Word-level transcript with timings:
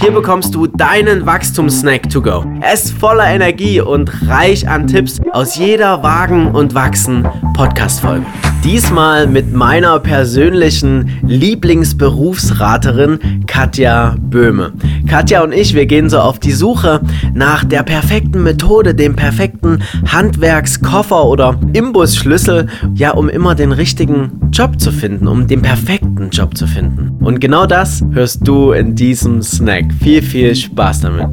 Hier 0.00 0.12
bekommst 0.12 0.54
du 0.54 0.66
deinen 0.66 1.26
Wachstumssnack 1.26 2.08
to 2.08 2.22
go. 2.22 2.42
Er 2.62 2.72
ist 2.72 2.90
voller 2.92 3.26
Energie 3.26 3.82
und 3.82 4.10
reich 4.26 4.66
an 4.66 4.86
Tipps 4.86 5.20
aus 5.32 5.56
jeder 5.56 6.02
Wagen 6.02 6.52
und 6.52 6.74
Wachsen 6.74 7.28
Podcast-Folge. 7.54 8.24
Diesmal 8.64 9.26
mit 9.26 9.54
meiner 9.54 9.98
persönlichen 10.00 11.18
Lieblingsberufsraterin 11.22 13.46
Katja 13.46 14.16
Böhme. 14.20 14.74
Katja 15.08 15.42
und 15.42 15.52
ich, 15.52 15.74
wir 15.74 15.86
gehen 15.86 16.10
so 16.10 16.18
auf 16.18 16.38
die 16.38 16.52
Suche 16.52 17.00
nach 17.32 17.64
der 17.64 17.82
perfekten 17.82 18.42
Methode, 18.42 18.94
dem 18.94 19.16
perfekten 19.16 19.82
Handwerkskoffer 20.06 21.24
oder 21.24 21.58
Imbusschlüssel, 21.72 22.68
ja, 22.94 23.12
um 23.12 23.30
immer 23.30 23.54
den 23.54 23.72
richtigen 23.72 24.50
Job 24.52 24.78
zu 24.78 24.92
finden, 24.92 25.26
um 25.26 25.46
den 25.46 25.62
perfekten 25.62 26.28
Job 26.28 26.56
zu 26.56 26.66
finden. 26.66 27.16
Und 27.24 27.40
genau 27.40 27.64
das 27.64 28.04
hörst 28.12 28.46
du 28.46 28.72
in 28.72 28.94
diesem 28.94 29.42
Snack. 29.42 29.86
Viel, 30.02 30.20
viel 30.20 30.54
Spaß 30.54 31.00
damit. 31.00 31.28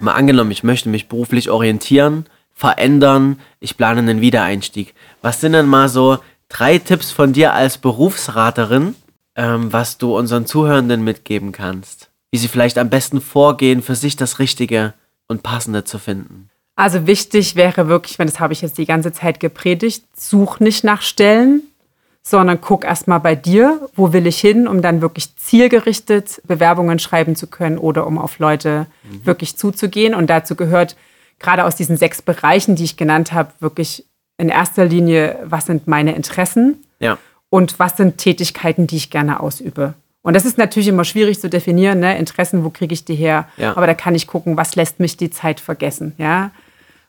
Mal 0.00 0.12
angenommen, 0.12 0.50
ich 0.50 0.62
möchte 0.62 0.90
mich 0.90 1.08
beruflich 1.08 1.50
orientieren 1.50 2.26
verändern, 2.58 3.38
ich 3.60 3.76
plane 3.76 4.00
einen 4.00 4.20
Wiedereinstieg. 4.20 4.92
Was 5.22 5.40
sind 5.40 5.52
denn 5.52 5.66
mal 5.66 5.88
so 5.88 6.18
drei 6.48 6.78
Tipps 6.78 7.12
von 7.12 7.32
dir 7.32 7.54
als 7.54 7.78
Berufsraterin, 7.78 8.96
ähm, 9.36 9.72
was 9.72 9.96
du 9.96 10.18
unseren 10.18 10.44
Zuhörenden 10.44 11.04
mitgeben 11.04 11.52
kannst? 11.52 12.10
Wie 12.32 12.38
sie 12.38 12.48
vielleicht 12.48 12.76
am 12.76 12.90
besten 12.90 13.20
vorgehen, 13.20 13.80
für 13.80 13.94
sich 13.94 14.16
das 14.16 14.40
Richtige 14.40 14.94
und 15.28 15.44
Passende 15.44 15.84
zu 15.84 16.00
finden? 16.00 16.50
Also 16.74 17.06
wichtig 17.06 17.54
wäre 17.54 17.86
wirklich, 17.86 18.18
wenn 18.18 18.26
das 18.26 18.40
habe 18.40 18.52
ich 18.52 18.60
jetzt 18.60 18.76
die 18.76 18.86
ganze 18.86 19.12
Zeit 19.12 19.38
gepredigt, 19.38 20.04
such 20.16 20.58
nicht 20.58 20.82
nach 20.82 21.02
Stellen, 21.02 21.62
sondern 22.22 22.60
guck 22.60 22.84
erstmal 22.84 23.20
bei 23.20 23.36
dir, 23.36 23.88
wo 23.94 24.12
will 24.12 24.26
ich 24.26 24.40
hin, 24.40 24.66
um 24.66 24.82
dann 24.82 25.00
wirklich 25.00 25.36
zielgerichtet 25.36 26.42
Bewerbungen 26.44 26.98
schreiben 26.98 27.36
zu 27.36 27.46
können 27.46 27.78
oder 27.78 28.04
um 28.04 28.18
auf 28.18 28.40
Leute 28.40 28.88
mhm. 29.04 29.24
wirklich 29.24 29.56
zuzugehen. 29.56 30.12
Und 30.12 30.28
dazu 30.28 30.56
gehört 30.56 30.96
gerade 31.38 31.64
aus 31.64 31.76
diesen 31.76 31.96
sechs 31.96 32.22
Bereichen, 32.22 32.76
die 32.76 32.84
ich 32.84 32.96
genannt 32.96 33.32
habe, 33.32 33.52
wirklich 33.60 34.04
in 34.38 34.48
erster 34.48 34.84
Linie, 34.84 35.38
was 35.44 35.66
sind 35.66 35.86
meine 35.88 36.14
Interessen 36.14 36.84
ja. 37.00 37.18
und 37.50 37.78
was 37.78 37.96
sind 37.96 38.18
Tätigkeiten, 38.18 38.86
die 38.86 38.96
ich 38.96 39.10
gerne 39.10 39.40
ausübe. 39.40 39.94
Und 40.22 40.34
das 40.34 40.44
ist 40.44 40.58
natürlich 40.58 40.88
immer 40.88 41.04
schwierig 41.04 41.40
zu 41.40 41.48
definieren, 41.48 42.00
ne? 42.00 42.18
Interessen, 42.18 42.64
wo 42.64 42.70
kriege 42.70 42.92
ich 42.92 43.04
die 43.04 43.14
her? 43.14 43.48
Ja. 43.56 43.76
Aber 43.76 43.86
da 43.86 43.94
kann 43.94 44.14
ich 44.14 44.26
gucken, 44.26 44.56
was 44.56 44.76
lässt 44.76 45.00
mich 45.00 45.16
die 45.16 45.30
Zeit 45.30 45.60
vergessen, 45.60 46.14
ja? 46.18 46.50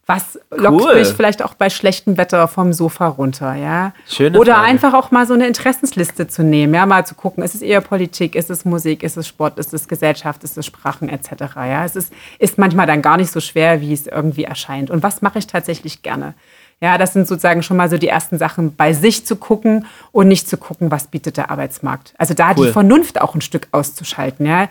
Was 0.09 0.39
lockt 0.49 0.81
cool. 0.81 0.95
mich 0.95 1.09
vielleicht 1.09 1.43
auch 1.43 1.53
bei 1.53 1.69
schlechtem 1.69 2.17
Wetter 2.17 2.47
vom 2.47 2.73
Sofa 2.73 3.09
runter, 3.09 3.53
ja? 3.53 3.93
Schöne 4.07 4.39
Oder 4.39 4.55
Frage. 4.55 4.67
einfach 4.67 4.93
auch 4.95 5.11
mal 5.11 5.27
so 5.27 5.35
eine 5.35 5.45
Interessensliste 5.45 6.27
zu 6.27 6.43
nehmen, 6.43 6.73
ja, 6.73 6.88
mal 6.88 7.05
zu 7.05 7.13
gucken, 7.13 7.43
ist 7.43 7.53
es 7.53 7.61
eher 7.61 7.79
Politik, 7.81 8.33
ist 8.33 8.49
es 8.49 8.65
Musik, 8.65 9.03
ist 9.03 9.17
es 9.17 9.27
Sport, 9.27 9.59
ist 9.59 9.71
es 9.71 9.87
Gesellschaft, 9.87 10.43
ist 10.43 10.57
es 10.57 10.65
Sprachen 10.65 11.09
etc. 11.09 11.31
Ja, 11.57 11.85
es 11.85 11.95
ist, 11.95 12.11
ist 12.39 12.57
manchmal 12.57 12.87
dann 12.87 13.03
gar 13.03 13.17
nicht 13.17 13.30
so 13.31 13.39
schwer, 13.39 13.81
wie 13.81 13.93
es 13.93 14.07
irgendwie 14.07 14.45
erscheint. 14.45 14.89
Und 14.89 15.03
was 15.03 15.21
mache 15.21 15.37
ich 15.37 15.45
tatsächlich 15.45 16.02
gerne? 16.02 16.33
Ja, 16.81 16.97
das 16.97 17.13
sind 17.13 17.27
sozusagen 17.27 17.61
schon 17.61 17.75
mal 17.77 17.89
so 17.89 17.97
die 17.97 18.08
ersten 18.08 18.38
Sachen, 18.38 18.75
bei 18.75 18.94
sich 18.94 19.25
zu 19.25 19.35
gucken 19.35 19.85
und 20.11 20.27
nicht 20.27 20.47
zu 20.47 20.58
gucken, 20.58 20.91
was 20.91 21.08
bietet 21.08 21.38
der 21.38 21.52
Arbeitsmarkt. 21.52 22.13
Also 22.17 22.33
da 22.33 22.53
cool. 22.55 22.67
die 22.67 22.71
Vernunft 22.71 23.19
auch 23.19 23.36
ein 23.36 23.41
Stück 23.41 23.67
auszuschalten, 23.71 24.45
ja 24.45 24.69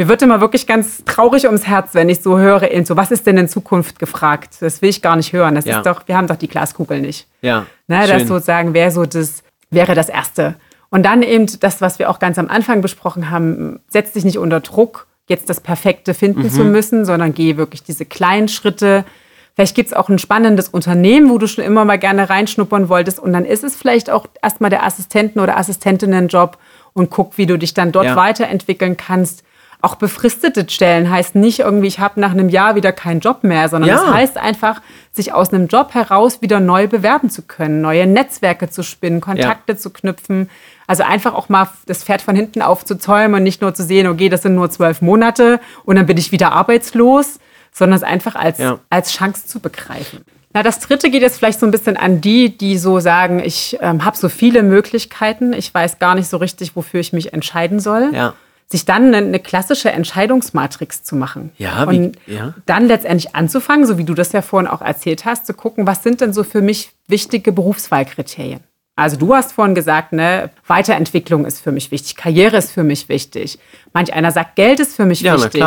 mir 0.00 0.08
wird 0.08 0.22
immer 0.22 0.40
wirklich 0.40 0.66
ganz 0.66 1.04
traurig 1.04 1.44
ums 1.44 1.66
Herz, 1.66 1.90
wenn 1.92 2.08
ich 2.08 2.22
so 2.22 2.38
höre, 2.38 2.66
so, 2.84 2.96
was 2.96 3.10
ist 3.10 3.26
denn 3.26 3.36
in 3.36 3.48
Zukunft 3.48 3.98
gefragt? 3.98 4.56
Das 4.60 4.80
will 4.80 4.88
ich 4.88 5.02
gar 5.02 5.14
nicht 5.14 5.34
hören. 5.34 5.54
Das 5.54 5.66
ja. 5.66 5.76
ist 5.76 5.84
doch, 5.84 6.08
wir 6.08 6.16
haben 6.16 6.26
doch 6.26 6.36
die 6.36 6.48
Glaskugel 6.48 7.02
nicht. 7.02 7.26
Ja. 7.42 7.66
Ne, 7.86 8.06
das 8.06 8.26
sozusagen 8.26 8.72
wäre 8.72 8.90
so 8.90 9.04
das, 9.04 9.42
wäre 9.70 9.94
das 9.94 10.08
Erste. 10.08 10.54
Und 10.88 11.04
dann 11.04 11.22
eben 11.22 11.46
das, 11.60 11.82
was 11.82 11.98
wir 11.98 12.08
auch 12.08 12.18
ganz 12.18 12.38
am 12.38 12.48
Anfang 12.48 12.80
besprochen 12.80 13.30
haben, 13.30 13.80
setz 13.88 14.12
dich 14.12 14.24
nicht 14.24 14.38
unter 14.38 14.60
Druck, 14.60 15.06
jetzt 15.28 15.50
das 15.50 15.60
Perfekte 15.60 16.14
finden 16.14 16.44
mhm. 16.44 16.50
zu 16.50 16.64
müssen, 16.64 17.04
sondern 17.04 17.34
geh 17.34 17.58
wirklich 17.58 17.82
diese 17.82 18.06
kleinen 18.06 18.48
Schritte. 18.48 19.04
Vielleicht 19.54 19.74
gibt 19.74 19.88
es 19.88 19.92
auch 19.94 20.08
ein 20.08 20.18
spannendes 20.18 20.68
Unternehmen, 20.68 21.30
wo 21.30 21.38
du 21.38 21.46
schon 21.46 21.64
immer 21.64 21.84
mal 21.84 21.98
gerne 21.98 22.30
reinschnuppern 22.30 22.88
wolltest. 22.88 23.18
Und 23.18 23.32
dann 23.32 23.44
ist 23.44 23.64
es 23.64 23.76
vielleicht 23.76 24.10
auch 24.10 24.26
erstmal 24.42 24.70
der 24.70 24.84
Assistenten- 24.84 25.40
oder 25.40 25.56
Assistentinnen-Job 25.56 26.58
und 26.92 27.10
guck, 27.10 27.38
wie 27.38 27.46
du 27.46 27.58
dich 27.58 27.74
dann 27.74 27.92
dort 27.92 28.06
ja. 28.06 28.16
weiterentwickeln 28.16 28.96
kannst. 28.96 29.42
Auch 29.82 29.94
befristete 29.94 30.68
Stellen 30.68 31.08
heißt 31.08 31.34
nicht 31.34 31.60
irgendwie, 31.60 31.86
ich 31.86 32.00
habe 32.00 32.20
nach 32.20 32.32
einem 32.32 32.50
Jahr 32.50 32.74
wieder 32.74 32.92
keinen 32.92 33.20
Job 33.20 33.44
mehr, 33.44 33.68
sondern 33.70 33.88
ja. 33.88 33.96
das 33.96 34.12
heißt 34.12 34.36
einfach, 34.36 34.82
sich 35.12 35.32
aus 35.32 35.54
einem 35.54 35.68
Job 35.68 35.94
heraus 35.94 36.42
wieder 36.42 36.60
neu 36.60 36.86
bewerben 36.86 37.30
zu 37.30 37.42
können, 37.42 37.80
neue 37.80 38.06
Netzwerke 38.06 38.68
zu 38.68 38.82
spinnen, 38.82 39.22
Kontakte 39.22 39.72
ja. 39.72 39.78
zu 39.78 39.88
knüpfen. 39.88 40.50
Also 40.86 41.02
einfach 41.02 41.34
auch 41.34 41.48
mal 41.48 41.68
das 41.86 42.04
Pferd 42.04 42.20
von 42.20 42.36
hinten 42.36 42.60
aufzuzäumen 42.60 43.36
und 43.36 43.42
nicht 43.42 43.62
nur 43.62 43.72
zu 43.72 43.82
sehen, 43.82 44.06
okay, 44.06 44.28
das 44.28 44.42
sind 44.42 44.54
nur 44.54 44.70
zwölf 44.70 45.00
Monate 45.00 45.60
und 45.84 45.96
dann 45.96 46.06
bin 46.06 46.18
ich 46.18 46.30
wieder 46.30 46.52
arbeitslos, 46.52 47.38
sondern 47.72 47.96
es 47.96 48.02
einfach 48.02 48.34
als, 48.34 48.58
ja. 48.58 48.78
als 48.90 49.12
Chance 49.12 49.46
zu 49.46 49.60
begreifen. 49.60 50.20
Na, 50.52 50.62
das 50.62 50.80
dritte 50.80 51.10
geht 51.10 51.22
jetzt 51.22 51.38
vielleicht 51.38 51.60
so 51.60 51.66
ein 51.66 51.70
bisschen 51.70 51.96
an 51.96 52.20
die, 52.20 52.56
die 52.56 52.76
so 52.76 52.98
sagen, 52.98 53.40
ich 53.44 53.78
ähm, 53.80 54.04
habe 54.04 54.16
so 54.16 54.28
viele 54.28 54.62
Möglichkeiten, 54.64 55.52
ich 55.52 55.72
weiß 55.72 56.00
gar 56.00 56.16
nicht 56.16 56.28
so 56.28 56.38
richtig, 56.38 56.74
wofür 56.74 57.00
ich 57.00 57.12
mich 57.12 57.32
entscheiden 57.32 57.78
soll. 57.78 58.10
Ja 58.12 58.34
sich 58.70 58.84
dann 58.84 59.12
eine, 59.12 59.40
klassische 59.40 59.90
Entscheidungsmatrix 59.90 61.02
zu 61.02 61.16
machen. 61.16 61.50
Ja, 61.58 61.84
und 61.84 62.16
wie, 62.26 62.34
ja. 62.34 62.54
dann 62.66 62.86
letztendlich 62.86 63.34
anzufangen, 63.34 63.84
so 63.84 63.98
wie 63.98 64.04
du 64.04 64.14
das 64.14 64.30
ja 64.30 64.42
vorhin 64.42 64.68
auch 64.68 64.80
erzählt 64.80 65.24
hast, 65.24 65.46
zu 65.46 65.54
gucken, 65.54 65.88
was 65.88 66.04
sind 66.04 66.20
denn 66.20 66.32
so 66.32 66.44
für 66.44 66.62
mich 66.62 66.92
wichtige 67.08 67.50
Berufswahlkriterien. 67.50 68.60
Also 68.94 69.16
du 69.16 69.34
hast 69.34 69.52
vorhin 69.52 69.74
gesagt, 69.74 70.12
ne, 70.12 70.50
Weiterentwicklung 70.66 71.46
ist 71.46 71.60
für 71.60 71.72
mich 71.72 71.90
wichtig, 71.90 72.14
Karriere 72.16 72.58
ist 72.58 72.70
für 72.70 72.84
mich 72.84 73.08
wichtig. 73.08 73.58
Manch 73.92 74.12
einer 74.12 74.30
sagt, 74.30 74.54
Geld 74.54 74.78
ist 74.78 74.94
für 74.94 75.06
mich 75.06 75.22
ja, 75.22 75.36
wichtig. 75.36 75.64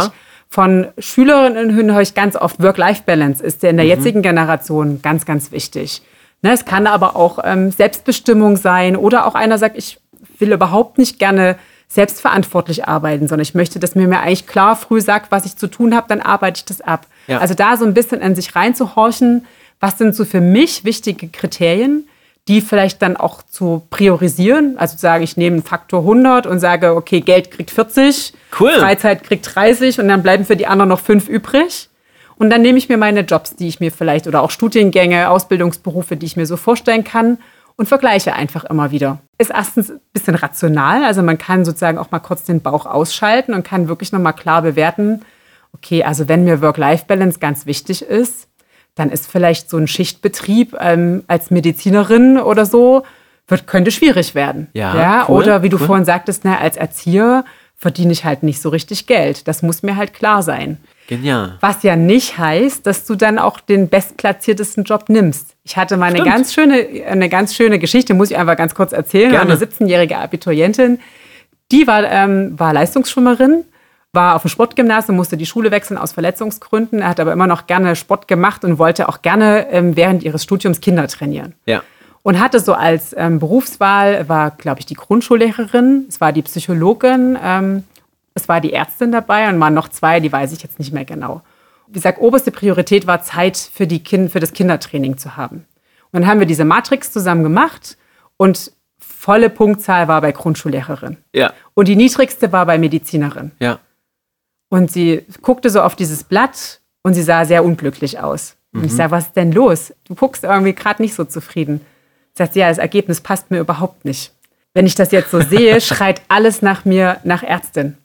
Von 0.54 0.90
Schülerinnen 1.00 1.74
höre 1.74 2.02
ich 2.02 2.14
ganz 2.14 2.36
oft, 2.36 2.62
Work-Life-Balance 2.62 3.44
ist 3.44 3.64
ja 3.64 3.72
in 3.72 3.78
der 3.78 3.86
mhm. 3.86 3.90
jetzigen 3.90 4.22
Generation 4.22 5.02
ganz, 5.02 5.26
ganz 5.26 5.52
wichtig. 5.52 6.04
Ne, 6.44 6.52
es 6.54 6.66
kann 6.66 6.86
aber 6.86 7.16
auch 7.16 7.40
ähm, 7.44 7.72
Selbstbestimmung 7.72 8.56
sein 8.56 8.96
oder 8.96 9.26
auch 9.26 9.34
einer 9.34 9.58
sagt, 9.58 9.80
ich 9.80 10.00
will 10.38 10.54
überhaupt 10.54 11.00
nicht 11.00 11.18
gerne 11.18 11.56
selbstverantwortlich 11.88 12.88
arbeiten, 12.88 13.28
sondern 13.28 13.42
ich 13.42 13.56
möchte, 13.56 13.80
dass 13.80 13.96
mir 13.96 14.08
mir 14.08 14.20
eigentlich 14.20 14.46
klar 14.46 14.76
früh 14.76 15.02
sagt, 15.02 15.32
was 15.32 15.48
ich 15.48 15.58
zu 15.58 15.66
tun 15.66 15.96
habe, 15.96 16.06
dann 16.08 16.22
arbeite 16.22 16.60
ich 16.60 16.66
das 16.66 16.82
ab. 16.82 17.08
Ja. 17.26 17.40
Also 17.40 17.56
da 17.56 17.76
so 17.76 17.86
ein 17.86 17.96
bisschen 17.96 18.22
in 18.22 18.36
sich 18.36 18.56
reinzuhorchen, 18.56 19.48
was 19.80 19.98
sind 19.98 20.14
so 20.14 20.24
für 20.24 20.40
mich 20.40 20.86
wichtige 20.86 21.30
Kriterien, 21.30 22.08
die 22.48 22.62
vielleicht 22.62 23.02
dann 23.02 23.16
auch 23.16 23.44
zu 23.44 23.84
priorisieren. 23.90 24.78
Also 24.78 24.98
sage 24.98 25.24
ich 25.24 25.38
nehme 25.38 25.56
einen 25.56 25.64
Faktor 25.64 26.02
100 26.02 26.46
und 26.46 26.60
sage, 26.60 26.96
okay, 26.96 27.22
Geld 27.22 27.52
kriegt 27.52 27.72
40, 27.72 28.34
cool. 28.60 28.72
Freizeit 28.72 29.24
kriegt 29.24 29.56
30 29.56 30.00
und 30.00 30.08
dann 30.08 30.24
bleiben 30.24 30.46
für 30.46 30.58
die 30.58 30.68
anderen 30.68 30.90
noch 30.90 31.00
fünf 31.00 31.30
übrig. 31.30 31.90
Und 32.36 32.50
dann 32.50 32.62
nehme 32.62 32.78
ich 32.78 32.90
mir 32.90 32.98
meine 32.98 33.22
Jobs, 33.22 33.56
die 33.56 33.68
ich 33.68 33.80
mir 33.80 33.92
vielleicht 33.92 34.28
oder 34.28 34.42
auch 34.42 34.52
Studiengänge, 34.52 35.30
Ausbildungsberufe, 35.30 36.18
die 36.18 36.26
ich 36.26 36.36
mir 36.36 36.46
so 36.46 36.58
vorstellen 36.58 37.04
kann 37.04 37.38
und 37.78 37.88
vergleiche 37.88 38.34
einfach 38.34 38.66
immer 38.66 38.92
wieder. 38.92 39.20
Ist 39.38 39.52
erstens 39.52 39.92
ein 39.92 40.00
bisschen 40.12 40.36
rational, 40.36 41.06
also 41.06 41.22
man 41.24 41.38
kann 41.38 41.64
sozusagen 41.64 41.98
auch 41.98 42.12
mal 42.12 42.20
kurz 42.20 42.44
den 42.44 42.62
Bauch 42.62 42.86
ausschalten 42.86 43.54
und 43.54 43.64
kann 43.64 43.88
wirklich 43.88 44.12
nochmal 44.12 44.34
klar 44.34 44.62
bewerten, 44.62 45.22
okay, 45.74 46.04
also 46.04 46.28
wenn 46.28 46.44
mir 46.44 46.62
Work-Life-Balance 46.62 47.40
ganz 47.40 47.66
wichtig 47.66 48.04
ist, 48.04 48.48
dann 48.96 49.10
ist 49.10 49.30
vielleicht 49.30 49.70
so 49.70 49.78
ein 49.78 49.88
Schichtbetrieb 49.88 50.76
ähm, 50.80 51.24
als 51.28 51.52
Medizinerin 51.52 52.38
oder 52.38 52.66
so, 52.66 53.04
wird, 53.48 53.68
könnte 53.68 53.92
schwierig 53.92 54.36
werden. 54.36 54.68
Ja, 54.74 54.96
ja? 54.96 55.26
Cool, 55.28 55.44
oder 55.44 55.64
wie 55.64 55.70
du 55.70 55.78
cool. 55.78 55.86
vorhin 55.88 56.06
sagtest, 56.06 56.46
na, 56.46 56.60
als 56.60 56.78
Erzieher 56.78 57.44
verdiene 57.76 58.14
ich 58.14 58.24
halt 58.24 58.44
nicht 58.44 58.62
so 58.62 58.70
richtig 58.70 59.08
Geld. 59.08 59.48
Das 59.48 59.62
muss 59.62 59.84
mir 59.84 59.98
halt 59.98 60.14
klar 60.14 60.42
sein. 60.42 60.78
Genial. 61.08 61.58
Was 61.60 61.84
ja 61.84 61.98
nicht 61.98 62.38
heißt, 62.38 62.88
dass 62.88 63.06
du 63.06 63.16
dann 63.16 63.38
auch 63.38 63.60
den 63.60 63.90
bestplatziertesten 63.90 64.86
Job 64.86 65.10
nimmst. 65.10 65.56
Ich 65.66 65.76
hatte 65.76 65.98
mal 65.98 66.06
eine 66.06 66.24
ganz 66.24 66.54
schöne, 66.54 66.88
eine 67.06 67.28
ganz 67.28 67.54
schöne 67.54 67.80
Geschichte, 67.80 68.14
muss 68.14 68.32
ich 68.32 68.38
einfach 68.38 68.56
ganz 68.56 68.74
kurz 68.74 68.94
erzählen. 68.94 69.32
Gerne. 69.32 69.52
Eine 69.52 69.60
17-jährige 69.60 70.18
Abiturientin, 70.18 71.00
die 71.72 71.86
war, 71.88 72.10
ähm, 72.10 72.58
war 72.58 72.72
Leistungsschwimmerin, 72.72 73.66
war 74.14 74.36
auf 74.36 74.44
dem 74.44 74.50
Sportgymnasium, 74.50 75.18
musste 75.18 75.38
die 75.38 75.48
Schule 75.48 75.72
wechseln 75.72 75.98
aus 75.98 76.14
Verletzungsgründen, 76.14 77.06
hat 77.06 77.20
aber 77.20 77.34
immer 77.34 77.48
noch 77.48 77.66
gerne 77.66 77.96
Sport 77.96 78.28
gemacht 78.28 78.64
und 78.64 78.78
wollte 78.78 79.10
auch 79.10 79.24
gerne 79.24 79.68
ähm, 79.72 79.96
während 79.96 80.24
ihres 80.24 80.44
Studiums 80.44 80.82
Kinder 80.82 81.08
trainieren. 81.08 81.56
Ja. 81.66 81.82
Und 82.22 82.40
hatte 82.40 82.60
so 82.60 82.74
als 82.74 83.14
ähm, 83.18 83.40
Berufswahl, 83.40 84.30
war, 84.30 84.52
glaube 84.52 84.80
ich, 84.80 84.86
die 84.86 84.94
Grundschullehrerin, 84.94 86.06
es 86.08 86.22
war 86.22 86.32
die 86.32 86.44
Psychologin, 86.44 87.38
ähm, 87.44 87.84
es 88.36 88.48
war 88.48 88.62
die 88.62 88.72
Ärztin 88.72 89.12
dabei 89.12 89.50
und 89.50 89.60
waren 89.60 89.74
noch 89.74 89.90
zwei, 89.90 90.20
die 90.20 90.32
weiß 90.32 90.54
ich 90.54 90.62
jetzt 90.62 90.80
nicht 90.80 90.94
mehr 90.94 91.06
genau. 91.06 91.42
Wie 91.88 91.94
gesagt, 91.94 92.22
oberste 92.22 92.52
Priorität 92.52 93.08
war 93.08 93.24
Zeit 93.24 93.58
für, 93.58 93.88
die 93.88 94.04
kind, 94.04 94.32
für 94.32 94.40
das 94.40 94.54
Kindertraining 94.54 95.18
zu 95.18 95.38
haben. 95.38 95.66
Und 96.12 96.22
dann 96.22 96.28
haben 96.28 96.40
wir 96.40 96.48
diese 96.48 96.66
Matrix 96.66 97.12
zusammen 97.12 97.44
gemacht 97.44 97.98
und 98.38 98.72
volle 99.00 99.50
Punktzahl 99.50 100.08
war 100.08 100.22
bei 100.22 100.32
Grundschullehrerin. 100.32 101.18
Ja. 101.34 101.52
Und 101.74 101.88
die 101.88 101.96
niedrigste 101.96 102.52
war 102.52 102.66
bei 102.66 102.78
Medizinerin. 102.78 103.52
Ja. 103.60 103.80
Und 104.74 104.90
sie 104.90 105.24
guckte 105.44 105.70
so 105.70 105.84
auf 105.84 105.96
dieses 105.96 106.24
Blatt 106.24 106.80
und 107.04 107.14
sie 107.14 107.22
sah 107.22 107.46
sehr 107.46 107.64
unglücklich 107.64 108.20
aus. 108.20 108.56
Und 108.74 108.80
mhm. 108.80 108.88
ich 108.88 108.94
sage, 108.94 109.12
was 109.12 109.28
ist 109.28 109.36
denn 109.36 109.52
los? 109.52 109.94
Du 110.06 110.16
guckst 110.16 110.44
irgendwie 110.44 110.74
gerade 110.74 111.00
nicht 111.00 111.14
so 111.14 111.26
zufrieden. 111.26 111.82
Sagt 112.34 112.54
sie, 112.54 112.62
ja, 112.62 112.70
das 112.70 112.80
Ergebnis 112.80 113.22
passt 113.22 113.52
mir 113.52 113.60
überhaupt 113.60 114.04
nicht. 114.04 114.34
Wenn 114.74 114.88
ich 114.88 114.96
das 114.96 115.12
jetzt 115.12 115.30
so 115.30 115.42
sehe, 115.42 115.80
schreit 115.82 116.24
alles 116.28 116.64
nach 116.64 116.86
mir, 116.86 117.18
nach 117.24 117.44
Ärztin. 117.44 117.98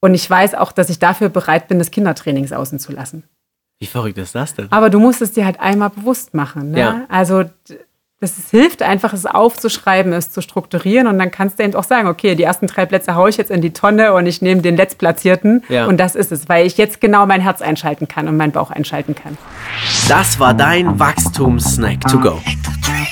Und 0.00 0.12
ich 0.12 0.28
weiß 0.28 0.56
auch, 0.56 0.72
dass 0.72 0.90
ich 0.90 0.98
dafür 0.98 1.30
bereit 1.30 1.68
bin, 1.68 1.78
das 1.78 1.90
Kindertrainings 1.90 2.52
außen 2.52 2.78
zu 2.78 2.92
lassen. 2.92 3.22
Wie 3.78 3.86
verrückt 3.86 4.18
ist 4.18 4.34
das 4.34 4.54
denn? 4.54 4.70
Aber 4.70 4.90
du 4.90 5.00
musst 5.00 5.22
es 5.22 5.32
dir 5.32 5.46
halt 5.46 5.58
einmal 5.58 5.88
bewusst 5.88 6.34
machen. 6.34 6.72
Ne? 6.72 6.80
Ja. 6.80 7.06
Also 7.08 7.44
das 8.22 8.34
hilft 8.50 8.82
einfach, 8.82 9.14
es 9.14 9.24
aufzuschreiben, 9.24 10.12
es 10.12 10.30
zu 10.30 10.42
strukturieren 10.42 11.06
und 11.06 11.18
dann 11.18 11.30
kannst 11.30 11.58
du 11.58 11.62
eben 11.62 11.74
auch 11.74 11.84
sagen, 11.84 12.06
okay, 12.06 12.34
die 12.34 12.42
ersten 12.42 12.66
drei 12.66 12.84
Plätze 12.84 13.14
haue 13.14 13.30
ich 13.30 13.38
jetzt 13.38 13.50
in 13.50 13.62
die 13.62 13.72
Tonne 13.72 14.12
und 14.12 14.26
ich 14.26 14.42
nehme 14.42 14.60
den 14.60 14.76
letztplatzierten 14.76 15.64
Ja. 15.70 15.86
und 15.86 15.96
das 15.98 16.14
ist 16.14 16.30
es, 16.30 16.46
weil 16.46 16.66
ich 16.66 16.76
jetzt 16.76 17.00
genau 17.00 17.24
mein 17.24 17.40
Herz 17.40 17.62
einschalten 17.62 18.08
kann 18.08 18.28
und 18.28 18.36
meinen 18.36 18.52
Bauch 18.52 18.70
einschalten 18.70 19.14
kann. 19.14 19.38
Das 20.06 20.38
war 20.38 20.52
dein 20.52 21.00
Wachstumssnack 21.00 22.00
to 22.10 22.20
go. 22.20 22.38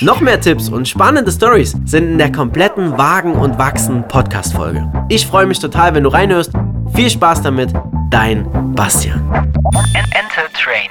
Noch 0.03 0.21
mehr 0.21 0.43
Tipps 0.43 0.69
und 0.69 0.87
spannende 0.87 1.33
Stories 1.33 1.75
sind 1.87 2.05
in 2.13 2.19
der 2.19 2.31
kompletten 2.31 2.99
Wagen 2.99 3.33
und 3.33 3.59
Wachsen 3.59 4.07
Podcast 4.09 4.53
Folge. 4.53 4.93
Ich 5.09 5.27
freue 5.27 5.47
mich 5.47 5.59
total, 5.59 5.95
wenn 5.95 6.03
du 6.03 6.11
reinhörst. 6.11 6.53
Viel 6.95 7.09
Spaß 7.09 7.41
damit, 7.41 7.73
dein 8.11 8.47
Bastian. 8.75 9.23
Enter 9.95 10.53
Trained. 10.53 10.91